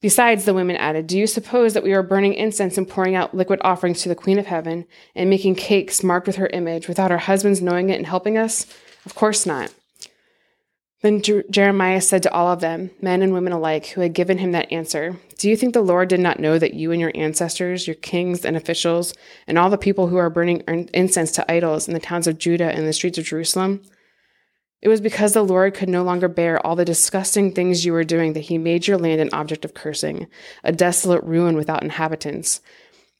Besides, 0.03 0.45
the 0.45 0.55
women 0.55 0.77
added, 0.77 1.07
Do 1.07 1.19
you 1.19 1.27
suppose 1.27 1.73
that 1.75 1.83
we 1.83 1.95
are 1.95 2.03
burning 2.03 2.35
incense 2.35 2.77
and 2.77 2.89
pouring 2.89 3.15
out 3.15 3.35
liquid 3.35 3.61
offerings 3.63 4.03
to 4.03 4.09
the 4.09 4.15
Queen 4.15 4.39
of 4.39 4.47
Heaven 4.47 4.87
and 5.15 5.31
making 5.31 5.55
cakes 5.55 6.03
marked 6.03 6.27
with 6.27 6.37
her 6.37 6.49
image 6.49 6.87
without 6.87 7.11
our 7.11 7.19
husbands 7.19 7.63
knowing 7.63 7.89
it 7.89 7.97
and 7.97 8.07
helping 8.07 8.37
us? 8.37 8.67
Of 9.07 9.15
course 9.15 9.47
not. 9.47 9.73
Then 11.03 11.23
Jeremiah 11.51 12.01
said 12.01 12.23
to 12.25 12.33
all 12.33 12.49
of 12.49 12.61
them, 12.61 12.91
men 13.01 13.23
and 13.23 13.33
women 13.33 13.53
alike, 13.53 13.87
who 13.87 14.01
had 14.01 14.13
given 14.13 14.39
him 14.39 14.53
that 14.53 14.73
answer, 14.73 15.17
Do 15.39 15.49
you 15.49 15.57
think 15.57 15.73
the 15.73 15.83
Lord 15.83 16.09
did 16.09 16.21
not 16.21 16.41
know 16.41 16.59
that 16.59 16.75
you 16.75 16.91
and 16.91 17.01
your 17.01 17.13
ancestors, 17.15 17.87
your 17.87 17.97
kings 17.97 18.45
and 18.45 18.57
officials, 18.57 19.15
and 19.47 19.59
all 19.59 19.71
the 19.71 19.79
people 19.79 20.09
who 20.09 20.17
are 20.17 20.31
burning 20.31 20.63
incense 20.95 21.33
to 21.33 21.51
idols 21.51 21.87
in 21.87 21.95
the 21.95 22.01
towns 22.01 22.27
of 22.27 22.39
Judah 22.39 22.73
and 22.73 22.89
the 22.89 22.93
streets 22.93 23.19
of 23.19 23.25
Jerusalem? 23.25 23.83
It 24.83 24.89
was 24.89 25.01
because 25.01 25.33
the 25.33 25.43
Lord 25.43 25.75
could 25.75 25.89
no 25.89 26.03
longer 26.03 26.29
bear 26.29 26.65
all 26.65 26.77
the 26.77 26.85
disgusting 26.85 27.53
things 27.53 27.85
you 27.85 27.93
were 27.93 28.05
doing 28.05 28.35
that 28.35 28.41
he 28.41 28.59
made 28.59 28.87
your 28.87 28.99
land 28.99 29.21
an 29.21 29.31
object 29.33 29.65
of 29.65 29.75
cursing, 29.75 30.27
a 30.63 30.73
desolate 30.73 31.25
ruin 31.25 31.57
without 31.57 31.83
inhabitants, 31.83 32.61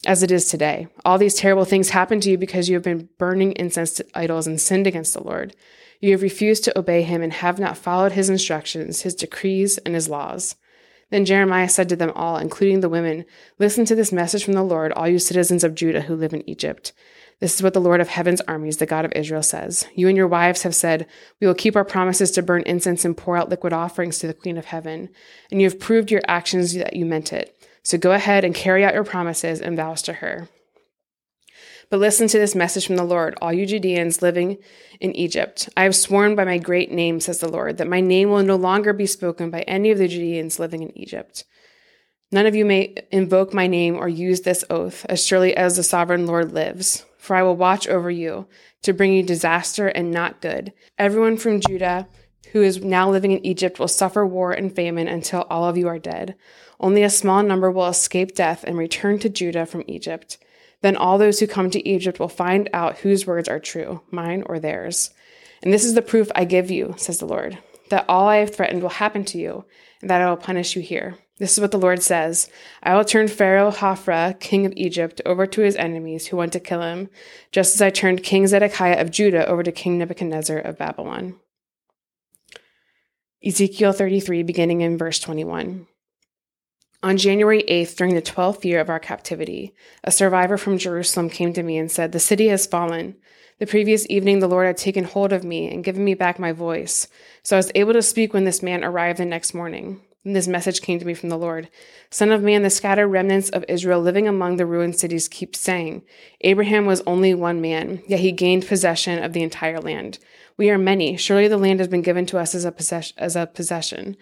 as 0.07 0.23
it 0.23 0.31
is 0.31 0.47
today. 0.47 0.89
All 1.05 1.17
these 1.17 1.35
terrible 1.35 1.65
things 1.65 1.91
happened 1.91 2.23
to 2.25 2.31
you 2.31 2.39
because 2.39 2.69
you 2.69 2.75
have 2.75 2.85
been 2.85 3.09
burning 3.19 3.53
incense 3.53 3.93
to 3.95 4.07
idols 4.15 4.47
and 4.47 4.61
sinned 4.61 4.87
against 4.87 5.15
the 5.15 5.23
Lord. 5.23 5.57
You 6.01 6.13
have 6.13 6.23
refused 6.23 6.65
to 6.65 6.79
obey 6.79 7.03
him 7.03 7.23
and 7.23 7.33
have 7.33 7.59
not 7.59 7.79
followed 7.79 8.13
his 8.13 8.29
instructions, 8.29 9.03
his 9.03 9.15
decrees, 9.15 9.79
and 9.79 9.95
his 9.95 10.11
laws. 10.11 10.57
Then 11.11 11.25
Jeremiah 11.25 11.69
said 11.69 11.89
to 11.89 11.97
them 11.97 12.13
all, 12.15 12.37
including 12.37 12.81
the 12.81 12.89
women, 12.89 13.25
Listen 13.59 13.85
to 13.87 13.95
this 13.95 14.13
message 14.13 14.45
from 14.45 14.55
the 14.55 14.63
Lord, 14.63 14.93
all 14.93 15.09
you 15.09 15.19
citizens 15.19 15.65
of 15.65 15.75
Judah 15.75 16.03
who 16.03 16.17
live 16.17 16.35
in 16.35 16.49
Egypt. 16.49 16.93
This 17.41 17.55
is 17.55 17.63
what 17.63 17.75
the 17.75 17.81
Lord 17.81 18.01
of 18.01 18.09
heaven's 18.09 18.41
armies, 18.43 18.79
the 18.79 18.87
God 18.87 19.05
of 19.05 19.13
Israel, 19.15 19.43
says. 19.43 19.87
You 19.95 20.09
and 20.09 20.17
your 20.17 20.27
wives 20.27 20.63
have 20.63 20.75
said, 20.75 21.07
We 21.41 21.47
will 21.47 21.55
keep 21.55 21.77
our 21.77 21.85
promises 21.85 22.31
to 22.33 22.43
burn 22.43 22.63
incense 22.65 23.05
and 23.05 23.17
pour 23.17 23.37
out 23.37 23.51
liquid 23.51 23.75
offerings 23.75 24.19
to 24.19 24.27
the 24.27 24.35
Queen 24.35 24.57
of 24.57 24.67
Heaven. 24.67 25.11
And 25.51 25.61
you 25.61 25.69
have 25.69 25.79
proved 25.79 26.11
your 26.11 26.23
actions 26.27 26.73
that 26.75 26.97
you 26.97 27.05
meant 27.05 27.35
it. 27.35 27.55
So 27.83 27.99
go 27.99 28.13
ahead 28.13 28.45
and 28.45 28.55
carry 28.55 28.85
out 28.85 28.95
your 28.95 29.05
promises 29.05 29.61
and 29.61 29.77
vows 29.77 30.01
to 30.03 30.15
her. 30.15 30.49
But 31.89 32.01
listen 32.01 32.27
to 32.29 32.39
this 32.39 32.55
message 32.55 32.87
from 32.87 32.97
the 32.97 33.05
Lord, 33.05 33.37
all 33.41 33.53
you 33.53 33.65
Judeans 33.65 34.23
living 34.23 34.59
in 34.99 35.15
Egypt. 35.15 35.69
I 35.77 35.85
have 35.85 35.95
sworn 35.95 36.35
by 36.35 36.45
my 36.45 36.59
great 36.59 36.91
name, 36.91 37.21
says 37.21 37.39
the 37.39 37.49
Lord, 37.49 37.77
that 37.77 37.87
my 37.87 38.01
name 38.01 38.31
will 38.31 38.43
no 38.43 38.57
longer 38.57 38.93
be 38.93 39.07
spoken 39.07 39.51
by 39.51 39.61
any 39.63 39.91
of 39.93 39.99
the 39.99 40.09
Judeans 40.09 40.59
living 40.59 40.83
in 40.83 40.97
Egypt. 40.99 41.45
None 42.33 42.47
of 42.47 42.57
you 42.57 42.65
may 42.65 42.97
invoke 43.13 43.55
my 43.55 43.69
name 43.69 43.95
or 43.95 44.09
use 44.09 44.41
this 44.41 44.65
oath, 44.69 45.07
as 45.09 45.25
surely 45.25 45.57
as 45.57 45.77
the 45.77 45.85
sovereign 45.85 46.27
Lord 46.27 46.51
lives. 46.51 47.05
For 47.27 47.35
I 47.35 47.43
will 47.43 47.57
watch 47.57 47.89
over 47.89 48.09
you 48.09 48.47
to 48.83 48.93
bring 48.93 49.13
you 49.13 49.25
disaster 49.25 49.89
and 49.89 50.13
not 50.13 50.41
good. 50.41 50.73
Everyone 50.97 51.37
from 51.37 51.61
Judah 51.61 52.07
who 52.53 52.63
is 52.63 52.85
now 52.85 53.11
living 53.11 53.33
in 53.33 53.45
Egypt 53.45 53.81
will 53.81 53.89
suffer 53.89 54.25
war 54.25 54.53
and 54.53 54.73
famine 54.73 55.09
until 55.09 55.45
all 55.51 55.65
of 55.65 55.77
you 55.77 55.89
are 55.89 55.99
dead. 55.99 56.37
Only 56.79 57.03
a 57.03 57.11
small 57.11 57.43
number 57.43 57.69
will 57.69 57.89
escape 57.89 58.37
death 58.37 58.63
and 58.63 58.79
return 58.79 59.19
to 59.19 59.29
Judah 59.29 59.67
from 59.67 59.83
Egypt. 59.89 60.39
Then 60.83 60.95
all 60.95 61.19
those 61.19 61.41
who 61.41 61.49
come 61.49 61.69
to 61.71 61.89
Egypt 61.89 62.21
will 62.21 62.29
find 62.29 62.71
out 62.73 62.99
whose 62.99 63.27
words 63.27 63.49
are 63.49 63.59
true, 63.59 64.03
mine 64.13 64.45
or 64.47 64.61
theirs. 64.61 65.13
And 65.65 65.73
this 65.73 65.85
is 65.85 65.95
the 65.95 66.03
proof 66.03 66.31
I 66.37 66.45
give 66.45 66.71
you, 66.71 66.95
says 66.97 67.19
the 67.19 67.27
Lord, 67.27 67.59
that 67.91 68.05
all 68.09 68.29
I 68.29 68.37
have 68.37 68.55
threatened 68.55 68.83
will 68.83 68.91
happen 68.91 69.25
to 69.25 69.39
you, 69.39 69.65
and 70.01 70.09
that 70.11 70.23
I 70.23 70.31
will 70.31 70.37
punish 70.37 70.77
you 70.77 70.83
here. 70.83 71.19
This 71.39 71.53
is 71.53 71.61
what 71.61 71.71
the 71.71 71.79
Lord 71.79 72.03
says 72.03 72.49
I 72.83 72.95
will 72.95 73.05
turn 73.05 73.29
Pharaoh 73.29 73.71
Hophra, 73.71 74.39
king 74.41 74.65
of 74.65 74.73
Egypt, 74.77 75.21
over 75.27 75.47
to 75.47 75.61
his 75.61 75.77
enemies 75.77 76.27
who 76.27 76.37
want 76.37 76.53
to 76.55 76.61
kill 76.61 76.83
him, 76.83 77.11
just 77.53 77.75
as 77.75 77.83
I 77.83 77.91
turned 77.91 78.23
King 78.23 78.47
Zedekiah 78.47 79.01
of 79.01 79.11
Judah 79.11 79.47
over 79.47 79.63
to 79.63 79.73
King 79.73 79.99
Nebuchadnezzar 79.99 80.59
of 80.59 80.79
Babylon. 80.79 81.37
Ezekiel 83.45 83.93
33, 83.93 84.43
beginning 84.43 84.81
in 84.81 84.97
verse 84.97 85.21
21. 85.21 85.87
On 87.03 87.17
January 87.19 87.63
8th, 87.69 87.95
during 87.97 88.15
the 88.15 88.23
12th 88.23 88.65
year 88.65 88.81
of 88.81 88.89
our 88.89 88.99
captivity, 88.99 89.75
a 90.03 90.11
survivor 90.11 90.57
from 90.57 90.79
Jerusalem 90.79 91.29
came 91.29 91.53
to 91.53 91.63
me 91.63 91.77
and 91.77 91.91
said, 91.91 92.13
The 92.13 92.19
city 92.19 92.49
has 92.49 92.67
fallen. 92.67 93.15
The 93.59 93.67
previous 93.67 94.07
evening, 94.09 94.39
the 94.39 94.49
Lord 94.49 94.67
had 94.67 94.79
taken 94.79 95.05
hold 95.05 95.33
of 95.33 95.45
me 95.45 95.73
and 95.73 95.85
given 95.85 96.05
me 96.05 96.15
back 96.15 96.39
my 96.39 96.53
voice, 96.53 97.09
so 97.43 97.57
I 97.57 97.59
was 97.59 97.71
able 97.75 97.93
to 97.93 98.03
speak 98.03 98.33
when 98.33 98.45
this 98.45 98.63
man 98.63 98.83
arrived 98.83 99.19
the 99.19 99.27
next 99.27 99.55
morning. 99.55 100.01
This 100.33 100.49
message 100.49 100.81
came 100.81 100.99
to 100.99 101.05
me 101.05 101.15
from 101.15 101.29
the 101.29 101.39
Lord 101.39 101.69
Son 102.11 102.33
of 102.33 102.43
man, 102.43 102.65
the 102.65 102.71
scattered 102.71 103.07
remnants 103.07 103.49
of 103.49 103.65
Israel 103.69 104.01
living 104.01 104.27
among 104.27 104.57
the 104.57 104.67
ruined 104.67 104.99
cities 104.99 105.29
keep 105.29 105.55
saying, 105.55 106.03
Abraham 106.41 106.85
was 106.85 107.01
only 107.07 107.33
one 107.33 107.61
man, 107.61 108.03
yet 108.09 108.19
he 108.19 108.33
gained 108.33 108.67
possession 108.67 109.23
of 109.23 109.33
the 109.33 109.45
entire 109.45 109.79
land. 109.79 110.19
We 110.57 110.69
are 110.71 110.79
many. 110.79 111.17
Surely 111.17 111.47
the 111.47 111.57
land 111.57 111.79
has 111.79 111.87
been 111.87 112.03
given 112.03 112.27
to 112.27 112.39
us 112.39 112.57
as 112.57 112.65
a, 112.65 112.73
possess- 112.73 113.13
as 113.17 113.37
a 113.37 113.47
possession. 113.47 114.17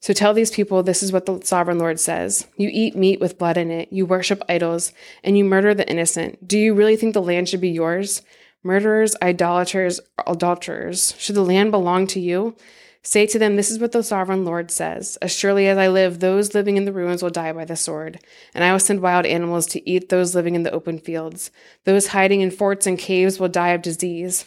So 0.00 0.14
tell 0.14 0.32
these 0.32 0.50
people 0.50 0.82
this 0.82 1.02
is 1.02 1.12
what 1.12 1.26
the 1.26 1.42
sovereign 1.44 1.78
Lord 1.78 2.00
says 2.00 2.46
You 2.56 2.70
eat 2.72 2.96
meat 2.96 3.20
with 3.20 3.36
blood 3.36 3.58
in 3.58 3.70
it, 3.70 3.92
you 3.92 4.06
worship 4.06 4.42
idols, 4.48 4.94
and 5.22 5.36
you 5.36 5.44
murder 5.44 5.74
the 5.74 5.86
innocent. 5.86 6.48
Do 6.48 6.58
you 6.58 6.72
really 6.72 6.96
think 6.96 7.12
the 7.12 7.20
land 7.20 7.50
should 7.50 7.60
be 7.60 7.68
yours? 7.68 8.22
Murderers, 8.62 9.16
idolaters, 9.20 10.00
adulterers, 10.26 11.14
should 11.18 11.34
the 11.34 11.44
land 11.44 11.72
belong 11.72 12.06
to 12.06 12.20
you? 12.20 12.56
Say 13.04 13.26
to 13.26 13.38
them, 13.38 13.56
This 13.56 13.70
is 13.70 13.80
what 13.80 13.90
the 13.90 14.02
sovereign 14.04 14.44
Lord 14.44 14.70
says 14.70 15.18
As 15.20 15.34
surely 15.34 15.66
as 15.66 15.76
I 15.76 15.88
live, 15.88 16.20
those 16.20 16.54
living 16.54 16.76
in 16.76 16.84
the 16.84 16.92
ruins 16.92 17.22
will 17.22 17.30
die 17.30 17.52
by 17.52 17.64
the 17.64 17.74
sword, 17.74 18.20
and 18.54 18.62
I 18.62 18.70
will 18.70 18.78
send 18.78 19.00
wild 19.00 19.26
animals 19.26 19.66
to 19.68 19.88
eat 19.88 20.08
those 20.08 20.36
living 20.36 20.54
in 20.54 20.62
the 20.62 20.70
open 20.70 20.98
fields. 20.98 21.50
Those 21.84 22.08
hiding 22.08 22.42
in 22.42 22.52
forts 22.52 22.86
and 22.86 22.96
caves 22.96 23.40
will 23.40 23.48
die 23.48 23.70
of 23.70 23.82
disease. 23.82 24.44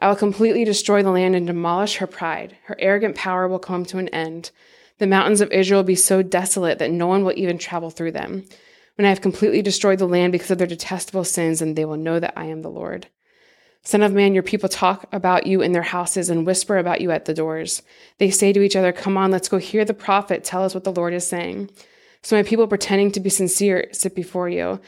I 0.00 0.08
will 0.08 0.16
completely 0.16 0.64
destroy 0.64 1.04
the 1.04 1.12
land 1.12 1.36
and 1.36 1.46
demolish 1.46 1.98
her 1.98 2.08
pride. 2.08 2.56
Her 2.64 2.76
arrogant 2.80 3.14
power 3.14 3.46
will 3.46 3.60
come 3.60 3.84
to 3.86 3.98
an 3.98 4.08
end. 4.08 4.50
The 4.98 5.06
mountains 5.06 5.40
of 5.40 5.52
Israel 5.52 5.78
will 5.78 5.84
be 5.84 5.94
so 5.94 6.22
desolate 6.22 6.80
that 6.80 6.90
no 6.90 7.06
one 7.06 7.24
will 7.24 7.34
even 7.36 7.56
travel 7.56 7.90
through 7.90 8.12
them. 8.12 8.44
When 8.96 9.06
I 9.06 9.10
have 9.10 9.20
completely 9.20 9.62
destroyed 9.62 10.00
the 10.00 10.08
land 10.08 10.32
because 10.32 10.50
of 10.50 10.58
their 10.58 10.66
detestable 10.66 11.24
sins, 11.24 11.62
and 11.62 11.76
they 11.76 11.84
will 11.84 11.96
know 11.96 12.18
that 12.18 12.34
I 12.36 12.46
am 12.46 12.62
the 12.62 12.68
Lord. 12.68 13.06
Son 13.84 14.02
of 14.02 14.12
man, 14.12 14.32
your 14.32 14.44
people 14.44 14.68
talk 14.68 15.06
about 15.12 15.46
you 15.46 15.60
in 15.60 15.72
their 15.72 15.82
houses 15.82 16.30
and 16.30 16.46
whisper 16.46 16.78
about 16.78 17.00
you 17.00 17.10
at 17.10 17.24
the 17.24 17.34
doors. 17.34 17.82
They 18.18 18.30
say 18.30 18.52
to 18.52 18.62
each 18.62 18.76
other, 18.76 18.92
Come 18.92 19.16
on, 19.16 19.32
let's 19.32 19.48
go 19.48 19.58
hear 19.58 19.84
the 19.84 19.92
prophet 19.92 20.44
tell 20.44 20.64
us 20.64 20.72
what 20.72 20.84
the 20.84 20.92
Lord 20.92 21.12
is 21.12 21.26
saying. 21.26 21.70
So 22.22 22.36
my 22.36 22.44
people, 22.44 22.68
pretending 22.68 23.10
to 23.12 23.20
be 23.20 23.28
sincere, 23.28 23.88
sit 23.92 24.14
before 24.14 24.48
you. 24.48 24.80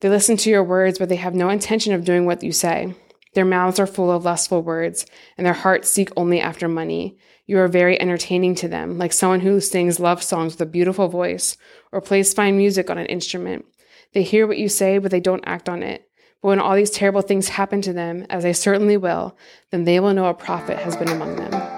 They 0.00 0.10
listen 0.10 0.36
to 0.38 0.50
your 0.50 0.62
words, 0.62 0.98
but 0.98 1.08
they 1.08 1.16
have 1.16 1.34
no 1.34 1.48
intention 1.48 1.94
of 1.94 2.04
doing 2.04 2.26
what 2.26 2.42
you 2.42 2.52
say. 2.52 2.94
Their 3.34 3.46
mouths 3.46 3.80
are 3.80 3.86
full 3.86 4.10
of 4.10 4.24
lustful 4.24 4.62
words, 4.62 5.06
and 5.38 5.46
their 5.46 5.54
hearts 5.54 5.88
seek 5.88 6.10
only 6.14 6.40
after 6.40 6.68
money. 6.68 7.16
You 7.46 7.58
are 7.58 7.68
very 7.68 7.98
entertaining 8.00 8.54
to 8.56 8.68
them, 8.68 8.98
like 8.98 9.14
someone 9.14 9.40
who 9.40 9.60
sings 9.60 9.98
love 9.98 10.22
songs 10.22 10.52
with 10.52 10.60
a 10.60 10.66
beautiful 10.70 11.08
voice 11.08 11.56
or 11.92 12.02
plays 12.02 12.34
fine 12.34 12.58
music 12.58 12.90
on 12.90 12.98
an 12.98 13.06
instrument. 13.06 13.64
They 14.12 14.22
hear 14.22 14.46
what 14.46 14.58
you 14.58 14.68
say, 14.68 14.98
but 14.98 15.10
they 15.10 15.20
don't 15.20 15.44
act 15.46 15.68
on 15.68 15.82
it. 15.82 16.07
But 16.42 16.48
when 16.48 16.60
all 16.60 16.76
these 16.76 16.90
terrible 16.90 17.22
things 17.22 17.48
happen 17.48 17.82
to 17.82 17.92
them, 17.92 18.26
as 18.30 18.42
they 18.42 18.52
certainly 18.52 18.96
will, 18.96 19.36
then 19.70 19.84
they 19.84 20.00
will 20.00 20.14
know 20.14 20.26
a 20.26 20.34
prophet 20.34 20.78
has 20.78 20.96
been 20.96 21.08
among 21.08 21.36
them. 21.36 21.77